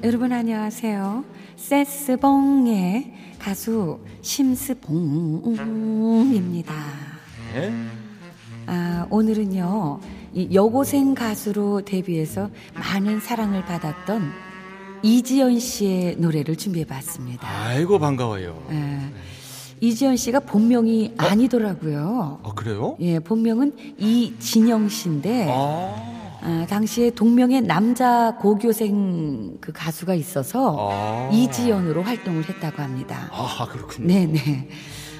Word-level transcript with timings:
아, 0.00 0.06
여러분 0.06 0.32
안녕하세요. 0.32 1.24
세스봉의 1.56 3.12
가수 3.38 4.00
심스봉입니다. 4.22 5.54
네. 7.54 7.72
아, 8.66 9.06
오늘은요, 9.10 10.00
이 10.34 10.48
여고생 10.54 11.14
가수로 11.14 11.82
데뷔해서 11.82 12.50
많은 12.74 13.20
사랑을 13.20 13.64
받았던 13.64 14.30
이지연 15.02 15.58
씨의 15.58 16.16
노래를 16.16 16.56
준비해 16.56 16.84
봤습니다. 16.86 17.46
아이고 17.48 17.98
반가워요. 17.98 18.62
아, 18.70 19.10
이지연 19.80 20.16
씨가 20.16 20.40
본명이 20.40 21.14
아니더라고요. 21.16 22.40
아 22.42 22.52
그래요? 22.54 22.96
예, 23.00 23.18
본명은 23.18 23.96
이진영 23.98 24.88
씨인데, 24.90 25.48
아, 25.50 26.19
아, 26.42 26.66
당시에 26.68 27.10
동명의 27.10 27.62
남자 27.62 28.36
고교생 28.40 29.58
그 29.60 29.72
가수가 29.72 30.14
있어서 30.14 30.76
아. 30.78 31.30
이지연으로 31.32 32.02
활동을 32.02 32.48
했다고 32.48 32.82
합니다. 32.82 33.28
아 33.30 33.68
그렇군요. 33.70 34.08
네네. 34.08 34.68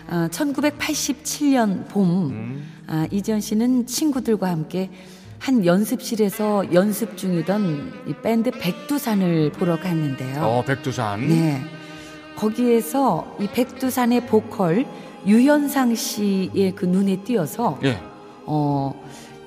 어, 0.09 0.29
1987년 0.31 1.89
봄, 1.89 2.31
음. 2.31 2.69
아, 2.87 3.07
이지연 3.11 3.41
씨는 3.41 3.87
친구들과 3.87 4.49
함께 4.49 4.91
한 5.39 5.65
연습실에서 5.65 6.73
연습 6.75 7.17
중이던 7.17 8.05
이 8.09 8.15
밴드 8.23 8.51
백두산을 8.51 9.53
보러 9.53 9.79
갔는데요. 9.79 10.43
어 10.43 10.65
백두산. 10.65 11.29
네. 11.29 11.61
거기에서 12.37 13.37
이 13.41 13.47
백두산의 13.47 14.27
보컬 14.27 14.87
유현상 15.27 15.95
씨의 15.95 16.73
그 16.75 16.87
눈에 16.87 17.23
띄어서 17.23 17.79
예. 17.85 17.99
어 18.47 18.95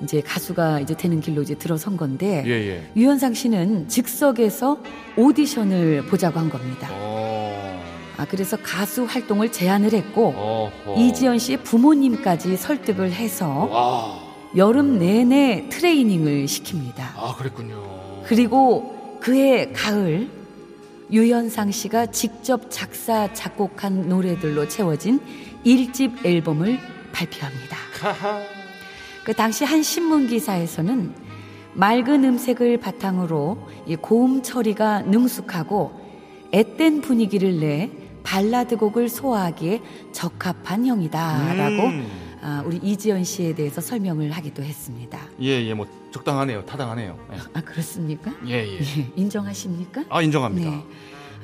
이제 0.02 0.20
가수가 0.20 0.80
이제 0.80 0.94
되는 0.96 1.20
길로 1.20 1.42
이제 1.42 1.54
들어선 1.54 1.96
건데 1.96 2.42
예 2.46 2.50
예. 2.50 2.90
유현상 2.96 3.34
씨는 3.34 3.88
즉석에서 3.88 4.78
오디션을 5.16 6.06
보자고 6.06 6.40
한 6.40 6.50
겁니다. 6.50 6.88
어. 6.92 7.82
아 8.16 8.24
그래서 8.26 8.56
가수 8.62 9.04
활동을 9.04 9.50
제안을 9.50 9.92
했고 9.92 10.32
어허. 10.86 11.00
이지연 11.00 11.38
씨의 11.38 11.62
부모님까지 11.62 12.56
설득을 12.56 13.12
해서 13.12 13.48
와. 13.70 14.20
여름 14.56 14.98
내내 14.98 15.68
트레이닝을 15.68 16.46
시킵니다. 16.46 17.00
아 17.16 17.34
그랬군요. 17.36 18.22
그리고 18.24 19.18
그해 19.20 19.72
가을 19.72 20.28
유현상 21.10 21.70
씨가 21.70 22.06
직접 22.06 22.70
작사 22.70 23.32
작곡한 23.32 24.08
노래들로 24.08 24.68
채워진 24.68 25.20
일집 25.64 26.24
앨범을 26.24 26.78
발표합니다. 27.12 27.76
그 29.24 29.32
당시 29.32 29.64
한 29.64 29.82
신문 29.82 30.26
기사에서는 30.26 31.14
맑은 31.72 32.24
음색을 32.24 32.78
바탕으로 32.78 33.58
이 33.86 33.96
고음 33.96 34.42
처리가 34.42 35.02
능숙하고 35.02 35.92
앳된 36.52 37.00
분위기를 37.00 37.58
내 37.58 37.90
발라드 38.22 38.76
곡을 38.76 39.08
소화하기에 39.08 39.82
적합한 40.12 40.86
형이다라고 40.86 41.86
음. 41.88 42.06
아, 42.42 42.62
우리 42.66 42.76
이지연 42.76 43.24
씨에 43.24 43.54
대해서 43.54 43.80
설명을 43.80 44.30
하기도 44.30 44.62
했습니다. 44.62 45.18
예, 45.40 45.64
예, 45.64 45.72
뭐 45.74 45.86
적당하네요. 46.10 46.64
타당하네요. 46.66 47.18
예, 47.32 47.36
아 47.54 47.60
그렇습니까? 47.62 48.32
예. 48.46 48.66
예. 48.66 48.78
예, 48.78 49.12
인정하십니까? 49.16 50.04
아, 50.10 50.20
인정합니다. 50.20 50.70
네. 50.70 50.84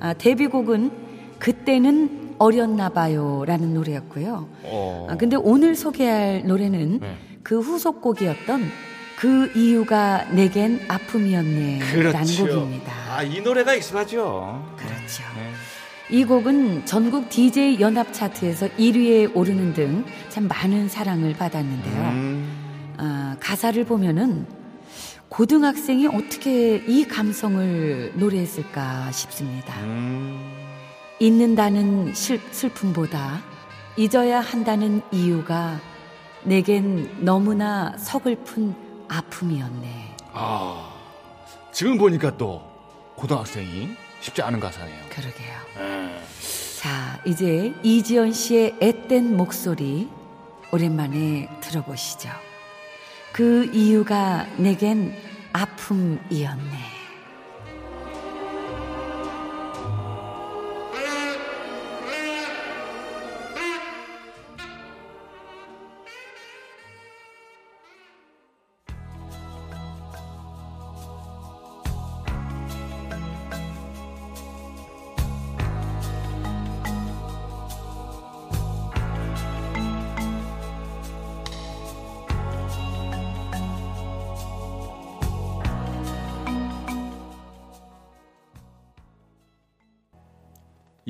아, 0.01 0.12
데뷔곡은 0.12 0.91
그때는 1.39 2.30
어렸나 2.45 2.89
봐요라는 2.89 3.75
노래였고요. 3.75 4.49
어. 4.65 5.06
아, 5.11 5.17
근데 5.17 5.37
오늘 5.37 5.77
소개할 5.77 6.43
노래는 6.47 7.01
네. 7.01 7.17
그 7.43 7.61
후속곡이었던 7.61 8.65
그 9.19 9.53
이유가 9.55 10.25
내겐 10.31 10.81
아픔이었네라는 10.89 12.37
곡입니다. 12.39 12.93
아, 13.11 13.23
이 13.23 13.41
노래가 13.43 13.75
익숙하죠. 13.75 14.75
그렇죠. 14.77 15.23
네. 15.37 15.53
이 16.17 16.25
곡은 16.25 16.87
전국 16.87 17.29
DJ 17.29 17.79
연합 17.81 18.12
차트에서 18.12 18.69
1위에 18.71 19.37
오르는 19.37 19.75
등 19.75 20.05
참 20.31 20.47
많은 20.49 20.89
사랑을 20.89 21.34
받았는데요. 21.34 22.03
음. 22.03 22.95
아, 22.97 23.37
가사를 23.41 23.84
보면은 23.84 24.47
고등학생이 25.29 26.06
어떻게 26.06 26.77
이 26.87 27.05
감성을 27.06 28.12
노래했을까 28.15 29.11
싶습니다. 29.12 29.75
음. 29.81 30.59
잊는다는 31.20 32.14
슬, 32.14 32.41
슬픔보다 32.50 33.42
잊어야 33.97 34.41
한다는 34.41 35.03
이유가 35.12 35.78
내겐 36.44 37.25
너무나 37.25 37.94
서글픈 37.98 38.75
아픔이었네. 39.06 40.16
아. 40.32 40.94
지금 41.72 41.98
보니까 41.98 42.36
또 42.38 42.62
고등학생이 43.16 43.91
쉽지 44.20 44.41
않은 44.41 44.60
가사네요. 44.60 45.04
그러게요. 45.10 45.58
예. 45.81 46.20
자, 46.78 47.20
이제 47.26 47.75
이지연 47.82 48.32
씨의 48.32 48.76
앳된 48.81 49.37
목소리 49.37 50.08
오랜만에 50.72 51.50
들어보시죠. 51.60 52.31
그 53.32 53.70
이유가 53.75 54.47
내겐 54.56 55.14
아픔이었네. 55.52 57.00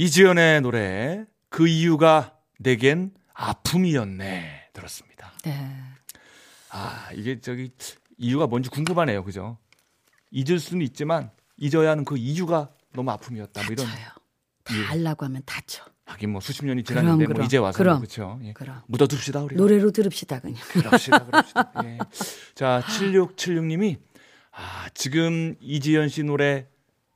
이지연의 0.00 0.62
노래 0.62 1.26
그 1.50 1.68
이유가 1.68 2.34
내겐 2.58 3.12
아픔이었네 3.34 4.70
들었습니다. 4.72 5.30
네. 5.44 5.76
아 6.70 7.10
이게 7.14 7.38
저기 7.38 7.70
이유가 8.16 8.46
뭔지 8.46 8.70
궁금하네요, 8.70 9.22
그죠? 9.24 9.58
잊을 10.30 10.58
수는 10.58 10.86
있지만 10.86 11.30
잊어야 11.58 11.90
하는 11.90 12.06
그 12.06 12.16
이유가 12.16 12.70
너무 12.94 13.10
아픔이었다. 13.10 13.62
뭐 13.64 13.72
이런 13.72 13.84
다쳐요. 13.84 14.06
예. 14.70 14.84
다 14.84 14.92
알라고 14.92 15.26
하면 15.26 15.42
다쳐. 15.44 15.84
하긴 16.06 16.30
뭐 16.30 16.40
수십 16.40 16.64
년이 16.64 16.82
지났는데 16.82 17.26
뭐 17.26 17.34
그럼, 17.34 17.44
이제 17.44 17.58
와서 17.58 17.76
그럼, 17.76 17.98
그렇죠. 17.98 18.40
예. 18.42 18.54
그럼. 18.54 18.80
묻어둡시다 18.86 19.42
우리. 19.42 19.56
노래로 19.56 19.90
들읍시다 19.90 20.40
그냥. 20.40 20.62
그럽시다, 20.70 21.26
그럽시다. 21.26 21.72
예. 21.84 21.98
자, 22.54 22.82
7676님이 22.86 23.98
아, 24.52 24.88
지금 24.94 25.56
이지연 25.60 26.08
씨 26.08 26.22
노래 26.22 26.68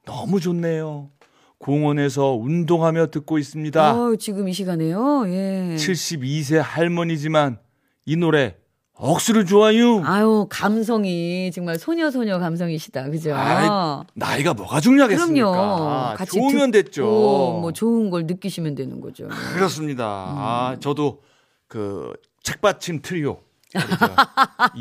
너무 0.05 0.39
좋네요. 0.39 1.11
공원에서 1.59 2.33
운동하며 2.35 3.06
듣고 3.09 3.39
있습니다. 3.39 3.95
어, 3.95 4.17
지금 4.17 4.49
이 4.49 4.53
시간에요. 4.53 5.25
예. 5.29 5.77
72세 5.77 6.56
할머니지만 6.62 7.59
이 8.06 8.17
노래 8.17 8.56
억수로 8.97 9.45
좋아요. 9.45 10.03
아유, 10.05 10.47
감성이 10.49 11.51
정말 11.53 11.79
소녀 11.79 12.11
소녀 12.11 12.39
감성이시다. 12.39 13.11
그죠? 13.11 13.35
아이, 13.35 13.69
나이가 14.15 14.55
뭐가 14.55 14.81
중요하겠습니까? 14.81 15.51
그럼요. 15.51 16.17
같이 16.17 16.39
좋으면 16.39 16.71
듣고 16.71 16.85
됐죠. 16.85 17.03
뭐 17.05 17.73
좋은 17.73 18.11
걸 18.11 18.27
느끼시면 18.27 18.75
되는 18.77 19.00
거죠. 19.00 19.29
그렇습니다. 19.55 20.05
아, 20.07 20.77
저도 20.81 21.23
그 21.67 22.12
책받침 22.45 23.00
트리오. 23.03 23.39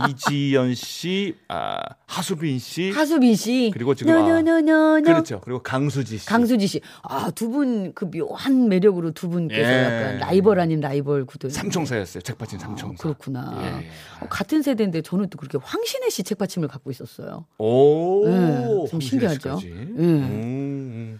이지연 0.09 0.75
씨, 0.75 1.35
아, 1.47 1.77
하수빈 2.05 2.59
씨, 2.59 2.91
하수빈 2.91 3.35
씨. 3.35 3.71
그리고 3.73 3.93
지금 3.95 4.13
아, 4.13 4.19
노노노노노. 4.21 5.03
그렇죠. 5.03 5.41
그리고 5.41 5.61
강수지 5.63 6.17
씨. 6.17 6.25
강수지 6.25 6.67
씨. 6.67 6.81
아, 7.01 7.29
두 7.31 7.49
분 7.49 7.93
그 7.93 8.09
묘한 8.09 8.69
매력으로 8.69 9.11
두 9.11 9.29
분께서 9.29 9.69
예. 9.69 9.83
약간 9.83 10.17
라이벌 10.19 10.59
아닌 10.59 10.79
라이벌 10.79 11.25
구도. 11.25 11.49
삼총사였어요. 11.49 12.21
책받침 12.21 12.59
아, 12.59 12.61
삼총사. 12.61 13.01
그렇구나. 13.03 13.59
예, 13.61 13.65
예. 13.85 13.89
어, 14.21 14.27
같은 14.29 14.61
세대인데 14.61 15.01
저는 15.01 15.29
또 15.29 15.37
그렇게 15.37 15.57
황신혜 15.61 16.09
씨 16.09 16.23
책받침을 16.23 16.67
갖고 16.67 16.89
있었어요. 16.91 17.45
오, 17.57 18.27
네, 18.27 18.85
좀 18.89 18.99
신기하죠. 19.01 19.57
씨까지. 19.59 19.69
네. 19.69 19.75
음, 20.03 21.19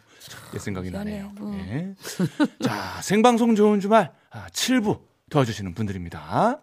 옛 0.56 0.60
생각이 0.60 0.90
희한해요. 0.90 1.32
나네요. 1.36 1.36
어. 1.40 1.66
예. 1.70 1.94
자, 2.64 3.02
생방송 3.02 3.56
좋은 3.56 3.80
주말 3.80 4.12
아, 4.32 4.48
7부 4.52 5.00
도와주시는 5.30 5.74
분들입니다. 5.74 6.60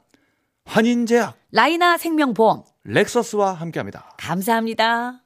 환인제약, 0.70 1.36
라이나 1.50 1.98
생명보험. 1.98 2.62
렉서스와 2.84 3.54
함께합니다. 3.54 4.08
감사합니다. 4.18 5.24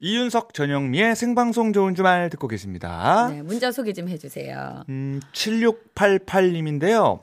이윤석 0.00 0.52
전영미의 0.52 1.16
생방송 1.16 1.72
좋은 1.72 1.94
주말 1.94 2.28
듣고 2.28 2.48
계십니다. 2.48 3.28
네, 3.30 3.40
문자 3.40 3.72
소개 3.72 3.94
좀 3.94 4.10
해주세요. 4.10 4.84
음, 4.90 5.20
7688님인데요. 5.32 7.22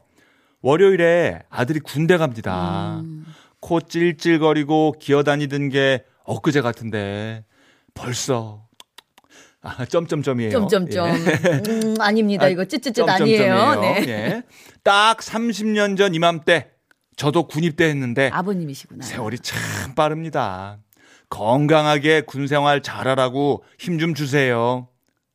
월요일에 0.62 1.44
아들이 1.50 1.80
군대 1.80 2.18
갑니다. 2.18 3.00
음. 3.02 3.28
코 3.60 3.80
찔찔거리고 3.80 4.96
기어다니던 5.00 5.70
게 5.70 6.04
엊그제 6.24 6.62
같은데 6.62 7.46
벌써 7.94 8.66
아, 9.66 9.84
점점점이에요. 9.86 10.52
점점점. 10.52 11.08
예. 11.10 11.62
음, 11.68 11.96
아닙니다. 12.00 12.48
이거 12.48 12.66
찌찌찌 12.66 13.02
아니에요. 13.02 13.18
점점점이에요. 13.18 13.82
네. 13.82 14.06
예. 14.08 14.44
딱 14.84 15.18
30년 15.18 15.98
전 15.98 16.14
이맘때 16.14 16.70
저도 17.18 17.48
군입대 17.48 17.86
했는데 17.86 18.30
아버님이시구나. 18.32 19.04
세월이 19.04 19.40
참 19.40 19.96
빠릅니다. 19.96 20.78
건강하게 21.30 22.22
군 22.22 22.48
생활 22.48 22.82
잘하라고 22.84 23.64
힘 23.80 23.98
좀 24.00 24.14
주세요. 24.14 24.88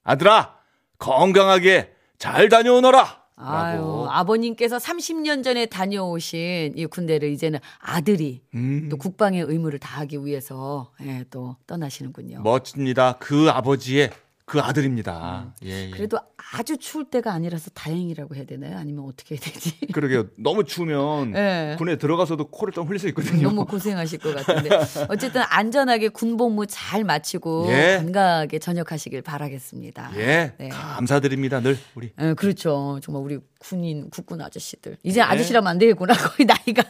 아들아, 0.05 0.55
건강하게 0.99 1.91
잘 2.19 2.49
다녀오너라. 2.49 3.19
아유. 3.42 4.06
아버님께서 4.10 4.78
30년 4.78 5.42
전에 5.42 5.66
다녀오신 5.66 6.75
이 6.76 6.87
군대를 6.87 7.31
이제는 7.31 7.58
아들이 7.78 8.42
음, 8.54 8.88
또 8.90 8.96
국방의 8.96 9.42
의무를 9.42 9.78
다하기 9.78 10.25
위해서 10.25 10.92
예, 11.02 11.25
또 11.31 11.56
떠나시는군요. 11.66 12.42
멋집니다. 12.42 13.16
그 13.19 13.48
아버지의 13.50 14.10
그 14.50 14.58
아들입니다. 14.58 15.55
예, 15.64 15.69
예. 15.70 15.87
음. 15.87 15.91
그래도 15.93 16.19
아주 16.52 16.76
추울 16.76 17.05
때가 17.05 17.32
아니라서 17.32 17.70
다행이라고 17.70 18.35
해야 18.35 18.44
되나요? 18.44 18.79
아니면 18.79 19.05
어떻게 19.05 19.37
해야 19.37 19.41
되지? 19.41 19.79
그러게요. 19.94 20.26
너무 20.37 20.64
추우면 20.64 21.37
예. 21.37 21.76
군에 21.79 21.94
들어가서도 21.94 22.49
코를 22.49 22.73
좀 22.73 22.88
흘릴 22.88 22.99
수 22.99 23.06
있거든요. 23.11 23.43
너무 23.49 23.64
고생하실 23.64 24.19
것 24.19 24.35
같은데 24.35 24.70
어쨌든 25.08 25.43
안전하게 25.49 26.08
군복무 26.08 26.67
잘 26.67 27.05
마치고 27.05 27.69
예. 27.69 27.99
건강하게 28.02 28.58
전역하시길 28.58 29.23
바라겠습니다. 29.23 30.11
예, 30.17 30.53
네. 30.58 30.69
감사드립니다. 30.70 31.61
늘 31.61 31.79
우리 31.94 32.11
예, 32.20 32.35
그렇죠. 32.35 32.99
정말 33.05 33.23
우리 33.23 33.38
군인 33.60 34.08
국군 34.10 34.40
아저씨들 34.40 34.96
이제 35.02 35.20
네. 35.20 35.26
아저씨라면 35.26 35.68
안 35.68 35.78
되겠구나 35.78 36.14
거의 36.16 36.46
나이가. 36.46 36.82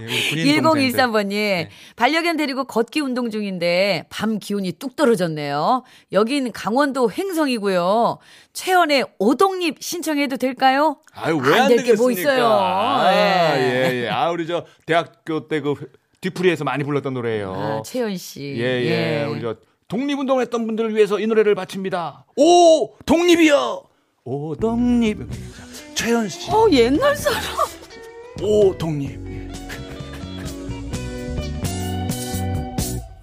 예, 0.00 0.04
우리 0.04 0.44
군인 0.44 0.62
동생들. 0.62 0.98
1013번님 1.00 1.68
반려견 1.96 2.36
데리고 2.36 2.64
걷기 2.64 3.00
운동 3.00 3.30
중인데 3.30 4.04
밤 4.10 4.38
기온이 4.38 4.72
뚝 4.72 4.96
떨어졌네요. 4.96 5.82
여긴 6.12 6.52
강원도 6.52 7.10
횡성이고요. 7.10 8.18
최연의 8.52 9.06
오동잎 9.18 9.82
신청해도 9.82 10.36
될까요? 10.36 10.98
아유 11.12 11.36
왜안안될게 11.38 11.82
되겠습니까? 11.82 12.02
뭐 12.02 12.10
있어요. 12.10 12.46
아, 12.52 13.10
예. 13.12 13.58
예, 13.90 14.02
예. 14.04 14.08
아 14.10 14.30
우리 14.30 14.46
저 14.46 14.66
대학교 14.86 15.48
때 15.48 15.60
그 15.60 15.74
뒤풀이에서 16.20 16.64
많이 16.64 16.84
불렀던 16.84 17.12
노래예요. 17.14 17.52
아, 17.54 17.82
최연 17.84 18.16
씨. 18.16 18.54
예, 18.56 18.62
예. 18.62 19.24
우리 19.24 19.40
저 19.42 19.56
독립운동을 19.88 20.40
했던 20.42 20.66
분들을 20.66 20.94
위해서 20.94 21.20
이 21.20 21.26
노래를 21.26 21.54
바칩니다. 21.54 22.24
오, 22.36 22.96
독립이요. 23.04 23.82
오, 24.24 24.56
독립. 24.56 25.18
자, 25.94 26.04
최현 26.04 26.28
씨. 26.28 26.50
어 26.50 26.68
옛날 26.70 27.16
사람. 27.16 27.42
오, 28.42 28.76
독립. 28.76 29.10
예. 29.26 29.48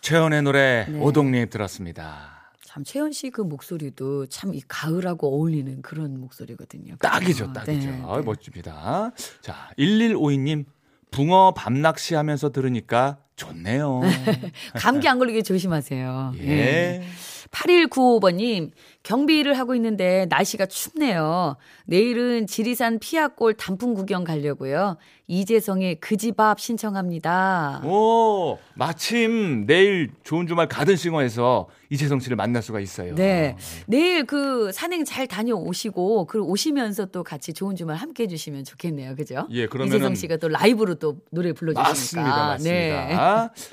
최현의 0.00 0.42
노래 0.42 0.86
네. 0.88 0.98
오독립 0.98 1.50
들었습니다. 1.50 2.37
참 2.68 2.84
최연 2.84 3.12
씨그 3.12 3.40
목소리도 3.40 4.26
참 4.26 4.52
이 4.54 4.60
가을하고 4.68 5.34
어울리는 5.34 5.80
그런 5.80 6.20
목소리거든요. 6.20 6.96
딱이죠, 6.96 7.46
아, 7.46 7.52
딱이죠. 7.54 7.90
네, 7.90 8.02
아, 8.06 8.16
네. 8.16 8.22
멋집니다. 8.22 9.10
자, 9.40 9.70
1152님. 9.78 10.64
붕어 11.10 11.54
밤낚시 11.56 12.14
하면서 12.14 12.50
들으니까 12.50 13.18
좋네요. 13.38 14.00
감기 14.74 15.08
안 15.08 15.18
걸리게 15.18 15.42
조심하세요. 15.42 16.32
예. 16.42 17.02
8195번님, 17.50 18.72
경비 19.02 19.38
일을 19.38 19.58
하고 19.58 19.74
있는데 19.74 20.26
날씨가 20.28 20.66
춥네요. 20.66 21.56
내일은 21.86 22.46
지리산 22.46 22.98
피아골 22.98 23.54
단풍 23.54 23.94
구경 23.94 24.22
가려고요. 24.24 24.98
이재성의 25.28 25.96
그 25.96 26.16
집 26.16 26.40
앞 26.40 26.60
신청합니다. 26.60 27.82
오, 27.84 28.58
마침 28.74 29.66
내일 29.66 30.10
좋은 30.24 30.46
주말 30.46 30.68
가든싱어에서 30.68 31.68
이재성 31.90 32.20
씨를 32.20 32.36
만날 32.36 32.62
수가 32.62 32.80
있어요. 32.80 33.14
네. 33.14 33.56
내일 33.86 34.24
그 34.26 34.70
산행 34.72 35.04
잘 35.06 35.26
다녀오시고, 35.26 36.26
그리고 36.26 36.48
오시면서 36.48 37.06
또 37.06 37.24
같이 37.24 37.54
좋은 37.54 37.76
주말 37.76 37.96
함께 37.96 38.24
해주시면 38.24 38.64
좋겠네요. 38.64 39.16
그죠? 39.16 39.46
예, 39.50 39.66
그러면은- 39.66 39.86
이재성 39.96 40.14
씨가 40.16 40.36
또 40.36 40.48
라이브로 40.48 40.96
또 40.96 41.16
노래 41.30 41.52
불러주시니까. 41.52 41.88
맞습니다. 41.88 42.36
맞습니다. 42.48 42.70
네. 43.06 43.14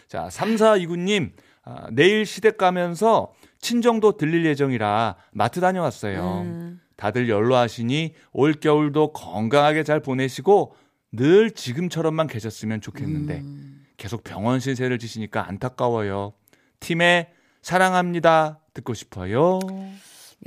자, 0.08 0.28
3429님, 0.30 1.32
아, 1.64 1.88
내일 1.92 2.26
시댁 2.26 2.58
가면서 2.58 3.34
친정도 3.60 4.18
들릴 4.18 4.46
예정이라 4.46 5.16
마트 5.32 5.60
다녀왔어요. 5.60 6.42
음. 6.46 6.82
다들 6.96 7.28
연로하시니 7.30 8.14
올 8.32 8.54
겨울도 8.54 9.14
건강하게 9.14 9.84
잘 9.84 10.00
보내시고 10.00 10.76
늘 11.12 11.52
지금처럼만 11.52 12.28
계셨으면 12.28 12.82
좋겠는데 12.82 13.40
음. 13.40 13.86
계속 13.98 14.24
병원 14.24 14.60
신세를 14.60 15.00
지시니까 15.00 15.48
안타까워요. 15.48 16.34
팀에 16.80 17.32
사랑합니다. 17.62 18.60
듣고 18.74 18.94
싶어요. 18.94 19.60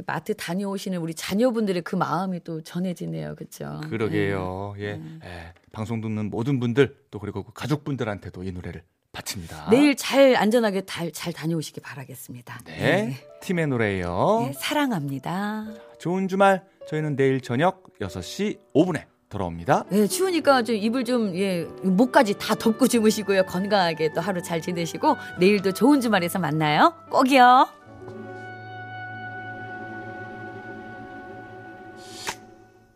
마트 0.07 0.35
다녀오시는 0.35 0.99
우리 0.99 1.15
자녀분들의 1.15 1.83
그 1.83 1.97
마음이 1.97 2.45
또 2.45 2.61
전해지네요. 2.61 3.35
그죠? 3.35 3.81
그러게요. 3.89 4.75
예. 4.79 4.93
음. 4.95 5.21
예. 5.25 5.53
방송 5.73 6.01
듣는 6.01 6.31
모든 6.31 6.61
분들 6.61 6.97
또 7.11 7.19
그리고 7.19 7.43
그 7.43 7.53
가족분들한테도 7.53 8.45
이 8.45 8.53
노래를 8.53 8.83
바칩니다. 9.13 9.69
내일 9.71 9.97
잘 9.97 10.37
안전하게 10.37 10.85
잘, 10.87 11.11
잘 11.13 11.33
다녀오시기 11.33 11.81
바라겠습니다. 11.81 12.61
네. 12.65 12.77
네. 12.77 13.17
팀의 13.41 13.69
노래예요. 13.69 14.47
네, 14.47 14.53
사랑합니다. 14.59 15.67
좋은 15.99 16.29
주말. 16.29 16.65
저희는 16.89 17.17
내일 17.17 17.41
저녁 17.41 17.83
6시 18.01 18.59
5분에 18.75 19.05
돌아옵니다. 19.29 19.85
네, 19.91 20.07
추우니까 20.07 20.63
좀 20.63 20.77
이불 20.77 21.05
좀 21.05 21.35
예, 21.37 21.65
목까지 21.83 22.39
다 22.39 22.55
덮고 22.55 22.89
주무시고요. 22.89 23.45
건강하게 23.45 24.13
또 24.15 24.21
하루 24.21 24.43
잘 24.43 24.63
지내시고 24.63 25.17
내일도 25.39 25.73
좋은 25.73 26.01
주말에서 26.01 26.39
만나요. 26.39 26.95
꼭이요. 27.11 27.69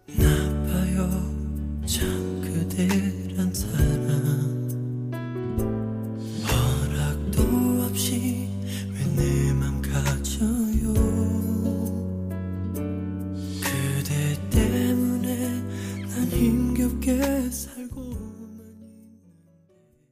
나빠요 0.06 1.10
참 1.86 2.32